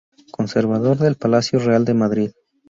Conservador 0.31 0.97
del 0.97 1.15
Palacio 1.15 1.59
Real 1.59 1.85
de 1.85 1.93
Madrid. 1.93 2.31